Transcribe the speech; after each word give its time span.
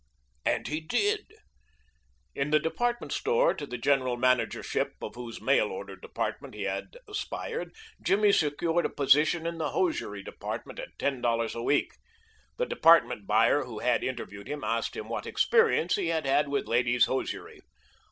And 0.43 0.67
he 0.67 0.79
did. 0.81 1.27
In 2.33 2.49
the 2.49 2.59
department 2.59 3.11
store 3.11 3.53
to 3.53 3.67
the 3.67 3.77
general 3.77 4.17
managership 4.17 4.95
of 4.99 5.13
whose 5.13 5.39
mail 5.39 5.67
order 5.67 5.95
department 5.95 6.55
he 6.55 6.63
had 6.63 6.97
aspired 7.07 7.71
Jimmy 8.01 8.31
secured 8.31 8.83
a 8.83 8.89
position 8.89 9.45
in 9.45 9.59
the 9.59 9.69
hosiery 9.73 10.23
department 10.23 10.79
at 10.79 10.97
ten 10.97 11.21
dollars 11.21 11.53
a 11.53 11.61
week. 11.61 11.93
The 12.57 12.65
department 12.65 13.27
buyer 13.27 13.65
who 13.65 13.77
had 13.77 14.03
interviewed 14.03 14.47
him 14.47 14.63
asked 14.63 14.95
him 14.97 15.07
what 15.07 15.27
experience 15.27 15.97
he 15.97 16.07
had 16.07 16.25
had 16.25 16.47
with 16.49 16.65
ladies' 16.65 17.05
hosiery. 17.05 17.59